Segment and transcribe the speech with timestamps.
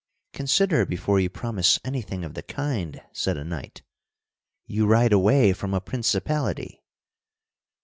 [0.33, 3.83] "Consider before you promise anything of the kind!" said a knight.
[4.65, 6.81] "You ride away from a principality."